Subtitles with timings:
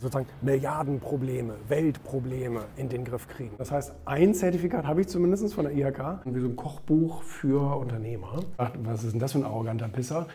[0.00, 3.56] sozusagen Milliardenprobleme, Weltprobleme in den Griff kriegen.
[3.58, 7.76] Das heißt, ein Zertifikat habe ich zumindest von der IHK, wie so ein Kochbuch für
[7.76, 8.38] Unternehmer.
[8.84, 10.28] Was ist denn das für ein arroganter Pisser?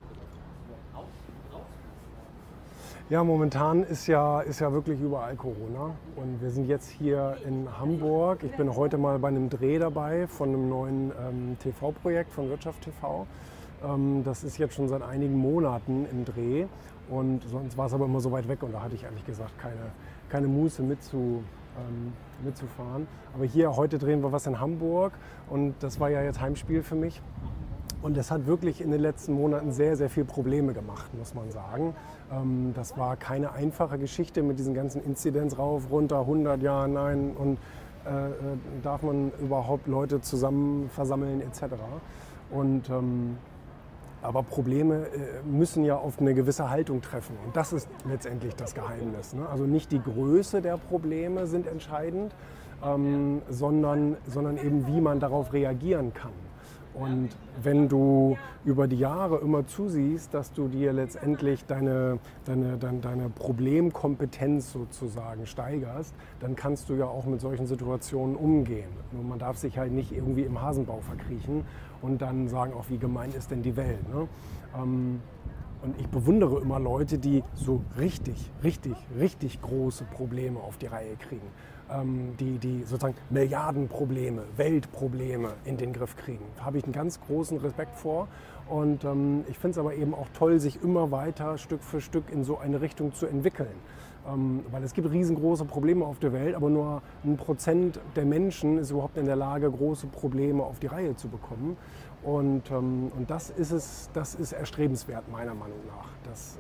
[3.10, 5.96] Ja, momentan ist ja, ist ja wirklich überall Corona.
[6.18, 8.44] Und wir sind jetzt hier in Hamburg.
[8.44, 12.82] Ich bin heute mal bei einem Dreh dabei von einem neuen ähm, TV-Projekt von Wirtschaft
[12.82, 13.26] TV.
[13.84, 16.66] Ähm, das ist jetzt schon seit einigen Monaten im Dreh.
[17.10, 19.58] Und sonst war es aber immer so weit weg und da hatte ich ehrlich gesagt
[19.60, 19.92] keine,
[20.30, 21.44] keine Muße mitzu,
[21.78, 22.14] ähm,
[22.44, 23.08] mitzufahren.
[23.34, 25.14] Aber hier, heute drehen wir was in Hamburg
[25.50, 27.22] und das war ja jetzt Heimspiel für mich.
[28.02, 31.52] Und das hat wirklich in den letzten Monaten sehr, sehr viel Probleme gemacht, muss man
[31.52, 31.96] sagen.
[32.32, 37.32] Ähm, das war keine einfache Geschichte mit diesen ganzen Inzidenz rauf, runter, 100 Jahre, nein
[37.38, 37.58] und
[38.06, 38.32] äh, äh,
[38.82, 41.76] darf man überhaupt Leute zusammen versammeln etc.
[42.52, 43.38] Und ähm,
[44.24, 47.36] aber Probleme äh, müssen ja auf eine gewisse Haltung treffen.
[47.46, 49.34] Und das ist letztendlich das Geheimnis.
[49.34, 49.48] Ne?
[49.50, 52.34] Also nicht die Größe der Probleme sind entscheidend,
[52.84, 56.32] ähm, sondern, sondern eben, wie man darauf reagieren kann.
[56.94, 57.30] Und
[57.62, 63.30] wenn du über die Jahre immer zusiehst, dass du dir letztendlich deine, deine, deine, deine,
[63.30, 68.90] Problemkompetenz sozusagen steigerst, dann kannst du ja auch mit solchen Situationen umgehen.
[69.12, 71.66] Nur man darf sich halt nicht irgendwie im Hasenbau verkriechen
[72.02, 74.08] und dann sagen, auch wie gemein ist denn die Welt.
[74.14, 74.28] Ne?
[74.78, 75.20] Ähm,
[75.82, 81.16] und ich bewundere immer Leute, die so richtig, richtig, richtig große Probleme auf die Reihe
[81.18, 81.48] kriegen
[81.94, 86.46] ähm, die, die sozusagen Milliardenprobleme, Weltprobleme in den Griff kriegen.
[86.58, 88.28] Da habe ich einen ganz großen Respekt vor.
[88.70, 92.32] Und ähm, ich finde es aber eben auch toll, sich immer weiter Stück für Stück
[92.32, 93.76] in so eine Richtung zu entwickeln.
[94.26, 98.78] Ähm, weil es gibt riesengroße Probleme auf der Welt, aber nur ein Prozent der Menschen
[98.78, 101.76] ist überhaupt in der Lage, große Probleme auf die Reihe zu bekommen.
[102.24, 106.08] Und, ähm, und das, ist es, das ist erstrebenswert, meiner Meinung nach.
[106.24, 106.60] Dass, äh,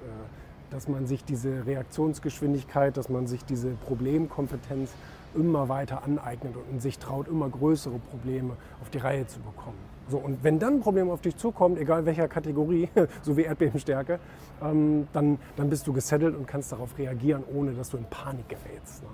[0.74, 4.92] dass man sich diese Reaktionsgeschwindigkeit, dass man sich diese Problemkompetenz
[5.36, 9.78] immer weiter aneignet und sich traut, immer größere Probleme auf die Reihe zu bekommen.
[10.10, 12.90] So, und wenn dann ein Problem auf dich zukommt, egal welcher Kategorie,
[13.22, 14.20] so wie Erdbebenstärke,
[14.62, 18.50] ähm, dann, dann bist du gesettelt und kannst darauf reagieren, ohne dass du in Panik
[18.50, 19.03] gerätst.
[19.03, 19.09] Ne?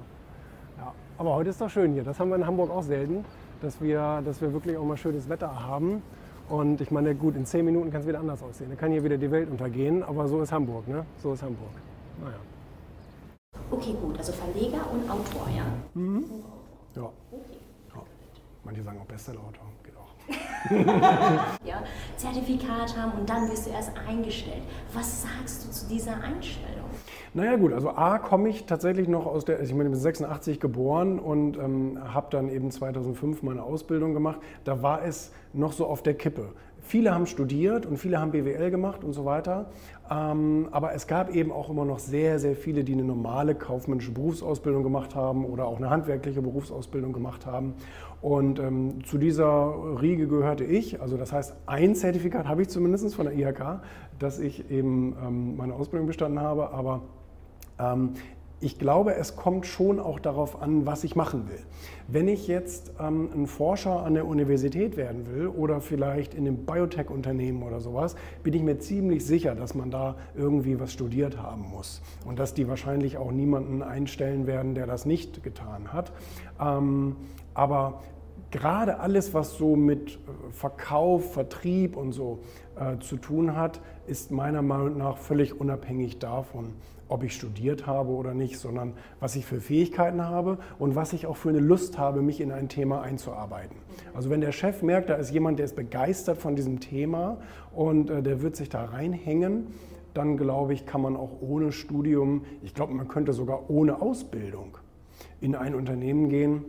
[0.77, 0.93] Ja.
[1.17, 2.03] Aber heute ist doch schön hier.
[2.03, 3.25] Das haben wir in Hamburg auch selten,
[3.61, 6.01] dass wir, dass wir wirklich auch mal schönes Wetter haben.
[6.49, 8.71] Und ich meine, gut, in zehn Minuten kann es wieder anders aussehen.
[8.71, 11.05] Da kann hier wieder die Welt untergehen, aber so ist Hamburg, ne?
[11.21, 11.69] So ist Hamburg.
[12.19, 12.37] Naja.
[13.69, 15.65] Okay, gut, also Verleger und Autor, ja?
[15.93, 16.25] Mhm.
[16.95, 17.03] Ja.
[17.03, 17.57] Okay.
[17.93, 18.01] ja.
[18.63, 19.65] Manche sagen auch Bestsellerautor.
[21.65, 21.83] ja,
[22.17, 24.63] Zertifikat haben und dann wirst du erst eingestellt.
[24.93, 26.89] Was sagst du zu dieser Einstellung?
[27.33, 30.59] Naja gut, also A komme ich tatsächlich noch aus der, ich meine, ich bin 86
[30.59, 34.39] geboren und ähm, habe dann eben 2005 meine Ausbildung gemacht.
[34.63, 36.53] Da war es noch so auf der Kippe.
[36.81, 39.69] Viele haben studiert und viele haben BWL gemacht und so weiter.
[40.11, 44.11] Ähm, aber es gab eben auch immer noch sehr, sehr viele, die eine normale kaufmännische
[44.11, 47.75] Berufsausbildung gemacht haben oder auch eine handwerkliche Berufsausbildung gemacht haben.
[48.21, 50.99] Und ähm, zu dieser Riege gehörte ich.
[50.99, 53.81] Also das heißt, ein Zertifikat habe ich zumindest von der IHK,
[54.17, 56.71] dass ich eben ähm, meine Ausbildung bestanden habe.
[56.71, 57.01] Aber
[57.79, 58.13] ähm,
[58.61, 61.59] ich glaube, es kommt schon auch darauf an, was ich machen will.
[62.07, 66.65] Wenn ich jetzt ähm, ein Forscher an der Universität werden will oder vielleicht in einem
[66.65, 71.69] Biotech-Unternehmen oder sowas, bin ich mir ziemlich sicher, dass man da irgendwie was studiert haben
[71.69, 76.11] muss und dass die wahrscheinlich auch niemanden einstellen werden, der das nicht getan hat.
[76.59, 77.15] Ähm,
[77.53, 78.01] aber
[78.51, 82.39] gerade alles, was so mit äh, Verkauf, Vertrieb und so
[82.75, 86.73] äh, zu tun hat, ist meiner Meinung nach völlig unabhängig davon,
[87.07, 91.25] ob ich studiert habe oder nicht, sondern was ich für Fähigkeiten habe und was ich
[91.27, 93.77] auch für eine Lust habe, mich in ein Thema einzuarbeiten.
[94.13, 97.37] Also wenn der Chef merkt, da ist jemand, der ist begeistert von diesem Thema
[97.73, 99.67] und äh, der wird sich da reinhängen,
[100.13, 104.77] dann glaube ich, kann man auch ohne Studium, ich glaube, man könnte sogar ohne Ausbildung
[105.39, 106.65] in ein Unternehmen gehen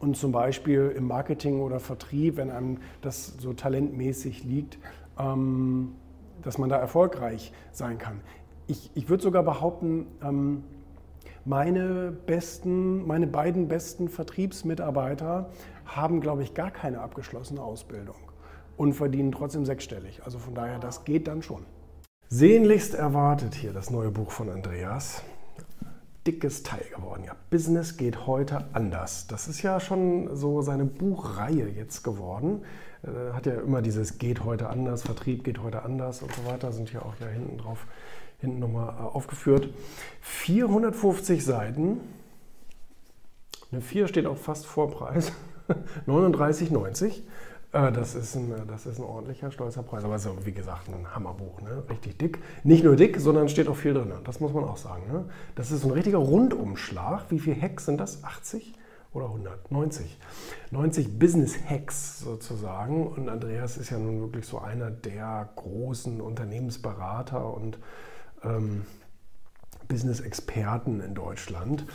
[0.00, 4.78] und zum Beispiel im Marketing oder Vertrieb, wenn einem das so talentmäßig liegt,
[5.18, 5.94] ähm,
[6.42, 8.20] dass man da erfolgreich sein kann.
[8.66, 10.64] Ich, ich würde sogar behaupten, ähm,
[11.44, 15.48] meine, besten, meine beiden besten Vertriebsmitarbeiter
[15.86, 18.16] haben, glaube ich, gar keine abgeschlossene Ausbildung
[18.76, 20.20] und verdienen trotzdem sechsstellig.
[20.24, 21.64] Also von daher, das geht dann schon.
[22.28, 25.22] Sehnlichst erwartet hier das neue Buch von Andreas
[26.28, 27.24] dickes Teil geworden.
[27.24, 29.26] Ja, Business geht heute anders.
[29.28, 32.64] Das ist ja schon so seine Buchreihe jetzt geworden.
[33.02, 36.70] Äh, hat ja immer dieses geht heute anders, Vertrieb geht heute anders und so weiter,
[36.70, 37.86] sind hier auch ja hinten drauf,
[38.40, 39.70] hinten nochmal äh, aufgeführt.
[40.20, 42.00] 450 Seiten.
[43.72, 45.32] Eine 4 steht auch fast Vorpreis.
[46.06, 47.22] 39,90.
[47.72, 50.04] Äh, das, ist ein, das ist ein ordentlicher, stolzer Preis.
[50.04, 51.60] Aber es ist, wie gesagt, ein Hammerbuch.
[51.60, 51.84] Ne?
[51.90, 52.38] Richtig dick.
[52.64, 54.12] Nicht nur dick, sondern steht auch viel drin.
[54.24, 55.02] Das muss man auch sagen.
[55.10, 55.24] Ne?
[55.54, 57.30] Das ist ein richtiger Rundumschlag.
[57.30, 58.24] Wie viele Hacks sind das?
[58.24, 58.74] 80?
[59.12, 60.18] oder 100, 90.
[60.70, 63.06] 90 Business Hacks sozusagen.
[63.06, 67.78] Und Andreas ist ja nun wirklich so einer der großen Unternehmensberater und
[68.44, 68.84] ähm,
[69.88, 71.86] Business-Experten in Deutschland.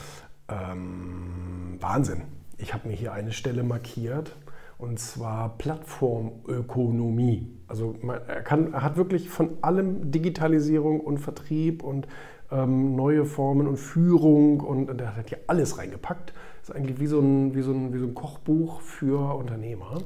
[0.47, 2.23] Ähm, Wahnsinn.
[2.57, 4.35] Ich habe mir hier eine Stelle markiert
[4.83, 7.47] und zwar Plattformökonomie.
[7.67, 12.05] Also man, er, kann, er hat wirklich von allem Digitalisierung und Vertrieb und
[12.51, 16.33] ähm, neue Formen und Führung und, und er hat hier alles reingepackt.
[16.61, 19.99] Ist eigentlich wie so ein, wie so ein, wie so ein Kochbuch für Unternehmer.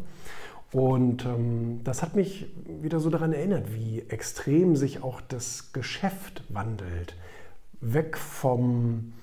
[0.72, 6.44] Und ähm, das hat mich wieder so daran erinnert, wie extrem sich auch das Geschäft
[6.50, 7.16] wandelt.
[7.82, 9.14] Weg vom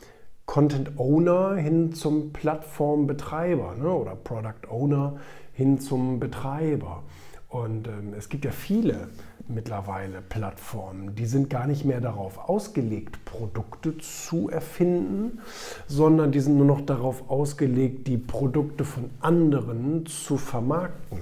[0.46, 3.88] Content Owner hin zum Plattformbetreiber ne?
[3.88, 5.20] oder Product Owner
[5.54, 7.02] hin zum Betreiber.
[7.48, 9.08] Und ähm, es gibt ja viele
[9.46, 15.40] mittlerweile Plattformen, die sind gar nicht mehr darauf ausgelegt, Produkte zu erfinden,
[15.86, 21.20] sondern die sind nur noch darauf ausgelegt, die Produkte von anderen zu vermarkten.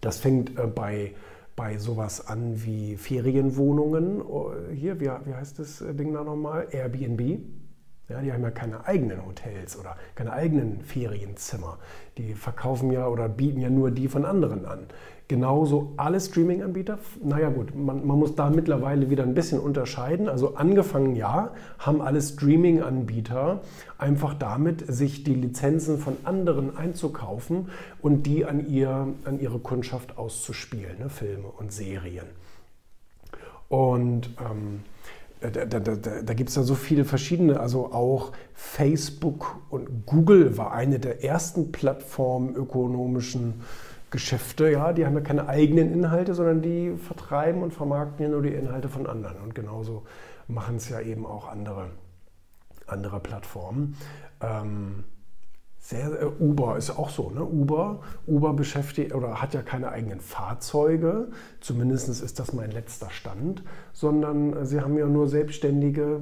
[0.00, 1.14] Das fängt äh, bei,
[1.56, 4.20] bei sowas an wie Ferienwohnungen.
[4.20, 6.68] Oh, hier, wie, wie heißt das äh, Ding da nochmal?
[6.70, 7.40] Airbnb.
[8.10, 11.78] Ja, die haben ja keine eigenen Hotels oder keine eigenen Ferienzimmer.
[12.18, 14.80] Die verkaufen ja oder bieten ja nur die von anderen an.
[15.28, 16.98] Genauso alle Streaming-Anbieter.
[17.22, 20.28] Naja gut, man, man, muss da mittlerweile wieder ein bisschen unterscheiden.
[20.28, 23.60] Also angefangen ja, haben alle Streaming-Anbieter
[23.96, 27.68] einfach damit, sich die Lizenzen von anderen einzukaufen
[28.02, 31.10] und die an, ihr, an ihre Kundschaft auszuspielen, ne?
[31.10, 32.26] Filme und Serien.
[33.68, 34.80] Und ähm,
[35.40, 40.56] da, da, da, da gibt es ja so viele verschiedene, also auch Facebook und Google
[40.58, 43.62] war eine der ersten Plattformen ökonomischen
[44.10, 48.42] Geschäfte, ja, die haben ja keine eigenen Inhalte, sondern die vertreiben und vermarkten ja nur
[48.42, 49.38] die Inhalte von anderen.
[49.38, 50.02] Und genauso
[50.48, 51.90] machen es ja eben auch andere,
[52.86, 53.96] andere Plattformen.
[54.40, 55.04] Ähm,
[55.80, 57.30] sehr, äh, Uber ist auch so.
[57.30, 57.42] Ne?
[57.44, 61.28] Uber, Uber beschäftigt oder hat ja keine eigenen Fahrzeuge,
[61.60, 66.20] zumindest ist das mein letzter Stand, sondern äh, sie haben ja nur selbstständige,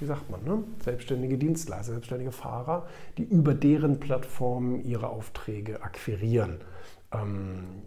[0.00, 0.64] wie sagt man, ne?
[0.84, 2.86] selbstständige Dienstleister, selbstständige Fahrer,
[3.16, 6.58] die über deren Plattformen ihre Aufträge akquirieren.
[7.12, 7.82] Ähm,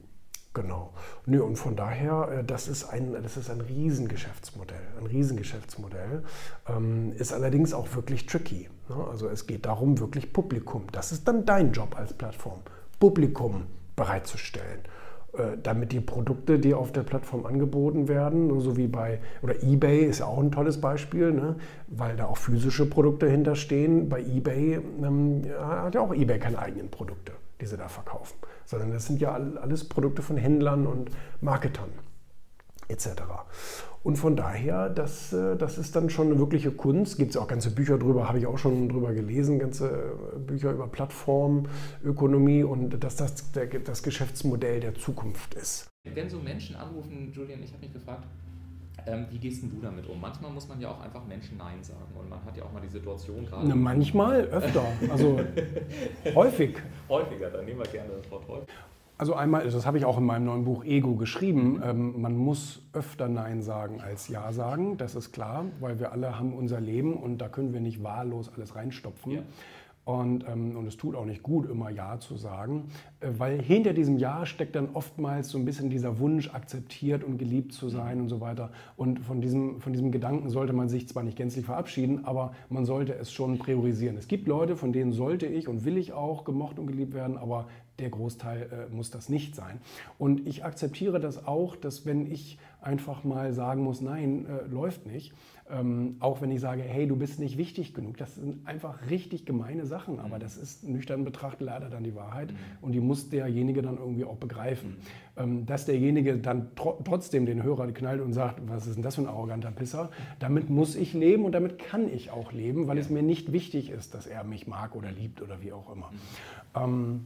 [0.53, 0.93] Genau.
[1.25, 4.81] Nö, und von daher, äh, das ist ein, das ist ein Riesengeschäftsmodell.
[4.99, 6.23] Ein Riesengeschäftsmodell.
[6.67, 8.69] Ähm, ist allerdings auch wirklich tricky.
[8.89, 8.95] Ne?
[9.09, 10.87] Also es geht darum, wirklich Publikum.
[10.91, 12.59] Das ist dann dein Job als Plattform.
[12.99, 13.65] Publikum
[13.95, 14.81] bereitzustellen.
[15.33, 20.03] Äh, damit die Produkte, die auf der Plattform angeboten werden, so wie bei, oder eBay
[20.03, 21.55] ist ja auch ein tolles Beispiel, ne?
[21.87, 24.09] weil da auch physische Produkte hinterstehen.
[24.09, 28.35] Bei eBay ähm, hat ja auch eBay keine eigenen Produkte, die sie da verkaufen
[28.71, 31.11] sondern das sind ja alles Produkte von Händlern und
[31.41, 31.89] Marketern
[32.87, 33.07] etc.
[34.03, 37.17] Und von daher, das, äh, das ist dann schon eine wirkliche Kunst.
[37.17, 39.89] Gibt es auch ganze Bücher drüber, habe ich auch schon drüber gelesen, ganze
[40.35, 45.87] äh, Bücher über Plattformökonomie und dass das das Geschäftsmodell der Zukunft ist.
[46.03, 48.23] Wenn so Menschen anrufen, Julian, ich habe mich gefragt,
[49.07, 50.19] ähm, wie gehst du damit um?
[50.19, 52.81] Manchmal muss man ja auch einfach Menschen Nein sagen und man hat ja auch mal
[52.81, 53.67] die Situation gerade.
[53.67, 54.83] Ne, manchmal, öfter.
[55.11, 55.39] Also
[56.35, 56.77] häufig.
[57.09, 58.69] Häufiger, dann nehmen wir gerne das Wort häufig.
[59.17, 62.81] Also einmal, das habe ich auch in meinem neuen Buch Ego geschrieben, ähm, man muss
[62.91, 67.13] öfter Nein sagen als Ja sagen, das ist klar, weil wir alle haben unser Leben
[67.13, 69.31] und da können wir nicht wahllos alles reinstopfen.
[69.31, 69.41] Ja.
[70.03, 72.89] Und, ähm, und es tut auch nicht gut, immer Ja zu sagen,
[73.19, 77.37] äh, weil hinter diesem Ja steckt dann oftmals so ein bisschen dieser Wunsch, akzeptiert und
[77.37, 78.71] geliebt zu sein und so weiter.
[78.97, 82.85] Und von diesem, von diesem Gedanken sollte man sich zwar nicht gänzlich verabschieden, aber man
[82.85, 84.17] sollte es schon priorisieren.
[84.17, 87.37] Es gibt Leute, von denen sollte ich und will ich auch gemocht und geliebt werden,
[87.37, 87.67] aber
[87.99, 89.79] der Großteil äh, muss das nicht sein.
[90.17, 95.05] Und ich akzeptiere das auch, dass wenn ich einfach mal sagen muss, nein, äh, läuft
[95.05, 95.33] nicht,
[95.69, 99.45] ähm, auch wenn ich sage, hey, du bist nicht wichtig genug, das sind einfach richtig
[99.45, 102.57] gemeine Sachen, aber das ist nüchtern betrachtet leider dann die Wahrheit mhm.
[102.81, 104.89] und die muss derjenige dann irgendwie auch begreifen.
[104.89, 104.95] Mhm.
[105.37, 109.15] Ähm, dass derjenige dann tr trotzdem den Hörer knallt und sagt, was ist denn das
[109.15, 112.97] für ein arroganter Pisser, damit muss ich leben und damit kann ich auch leben, weil
[112.97, 113.01] ja.
[113.01, 116.11] es mir nicht wichtig ist, dass er mich mag oder liebt oder wie auch immer.
[116.11, 116.83] Mhm.
[116.83, 117.25] Ähm,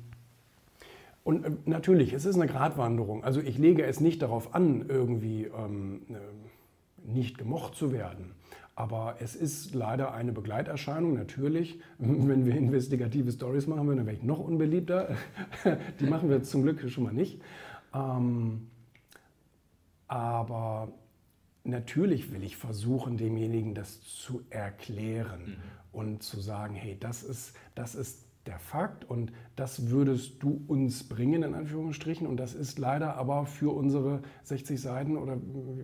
[1.26, 3.24] und äh, natürlich, es ist eine Gratwanderung.
[3.24, 8.36] Also ich lege es nicht darauf an, irgendwie ähm, äh, nicht gemocht zu werden.
[8.76, 11.80] Aber es ist leider eine Begleiterscheinung, natürlich.
[11.98, 15.18] Wenn wir investigative Stories machen würden, dann wäre ich noch unbeliebter.
[16.00, 17.42] Die machen wir zum Glück schon mal nicht.
[17.94, 18.68] Ähm,
[20.08, 20.90] aber
[21.64, 26.00] natürlich will ich versuchen, demjenigen das zu erklären mhm.
[26.00, 31.04] und zu sagen, hey, das ist, das ist der Fakt und das würdest du uns
[31.04, 32.28] bringen, in Anführungsstrichen.
[32.28, 35.38] Und das ist leider aber für unsere 60 Seiten oder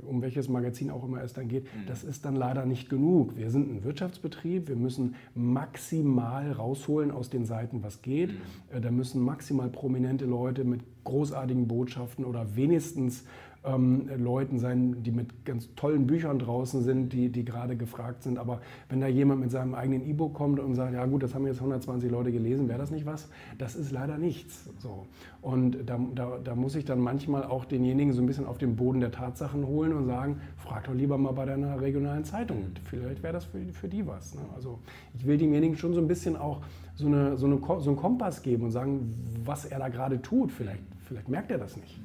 [0.06, 1.86] um welches Magazin auch immer es dann geht, mhm.
[1.88, 3.36] das ist dann leider nicht genug.
[3.36, 8.32] Wir sind ein Wirtschaftsbetrieb, wir müssen maximal rausholen aus den Seiten, was geht.
[8.32, 8.78] Mhm.
[8.78, 13.24] Äh, da müssen maximal prominente Leute mit großartigen Botschaften oder wenigstens
[13.64, 18.40] ähm, Leuten sein, die mit ganz tollen Büchern draußen sind, die, die gerade gefragt sind.
[18.40, 21.46] Aber wenn da jemand mit seinem eigenen E-Book kommt und sagt, ja gut, das haben
[21.46, 23.30] jetzt 120 Leute gelesen, wäre das nicht was?
[23.58, 24.70] Das ist leider nichts.
[24.80, 25.06] So.
[25.42, 28.76] Und da, da, da muss ich dann manchmal auch denjenigen so ein bisschen auf den
[28.76, 32.66] Boden der Tatsachen holen und sagen, frag doch lieber mal bei deiner regionalen Zeitung.
[32.86, 34.34] Vielleicht wäre das für, für die was.
[34.34, 34.42] Ne?
[34.56, 34.80] Also
[35.14, 36.62] ich will demjenigen schon so ein bisschen auch
[36.96, 39.14] so, eine, so, eine, so einen Kompass geben und sagen,
[39.46, 40.52] was er da gerade tut.
[40.52, 42.00] Vielleicht, vielleicht merkt er das nicht.